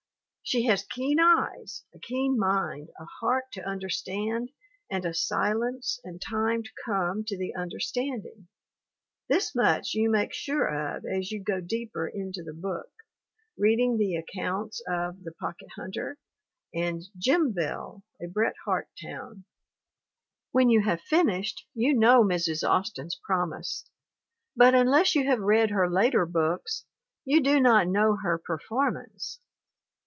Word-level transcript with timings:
She 0.43 0.65
has 0.65 0.83
keen 0.83 1.17
eyes, 1.17 1.85
a 1.95 1.99
keen 1.99 2.37
mind, 2.37 2.89
a 2.99 3.05
heart 3.05 3.45
to 3.53 3.65
under 3.65 3.87
stand 3.87 4.49
and 4.89 5.05
a 5.05 5.13
silence 5.13 5.97
and 6.03 6.21
time 6.21 6.61
to 6.63 6.69
come 6.83 7.23
to 7.25 7.37
the 7.37 7.55
under 7.55 7.79
standing. 7.79 8.49
This 9.29 9.55
much 9.55 9.93
you 9.93 10.09
make 10.09 10.33
sure 10.33 10.67
of 10.67 11.05
as 11.05 11.31
you 11.31 11.41
go 11.41 11.61
deeper 11.61 12.05
into 12.05 12.43
the 12.43 12.51
book, 12.53 12.89
reading 13.57 13.97
the 13.97 14.17
accounts 14.17 14.81
of 14.85 15.23
The 15.23 15.31
Pocket 15.31 15.69
Hunter 15.77 16.17
and 16.73 17.01
Jimville: 17.17 18.03
A 18.21 18.27
Bret 18.27 18.55
Harte 18.65 18.91
Town. 19.01 19.45
When 20.51 20.69
you 20.69 20.81
have 20.83 20.99
finished 20.99 21.65
you 21.73 21.93
know 21.93 22.25
Mrs. 22.25 22.67
Austin's 22.67 23.15
promise 23.23 23.85
but 24.57 24.75
unless 24.75 25.15
you 25.15 25.23
have 25.27 25.39
read 25.39 25.69
her 25.69 25.89
later 25.89 26.25
books 26.25 26.83
you 27.23 27.39
do 27.39 27.61
not 27.61 27.87
know 27.87 28.17
her 28.17 28.37
performance. 28.37 29.39